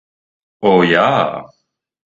O, 0.71 0.73
jā! 0.95 1.05